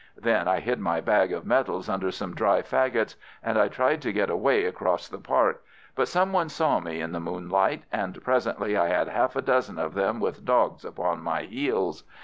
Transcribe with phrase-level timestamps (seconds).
[0.17, 4.11] Then I hid my bag of medals under some dry fagots, and I tried to
[4.11, 5.61] get away across the park,
[5.93, 9.77] but some one saw me in the moonlight, and presently I had half a dozen
[9.77, 12.03] of them with dogs upon my heels.